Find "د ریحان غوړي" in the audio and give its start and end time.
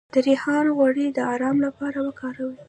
0.13-1.07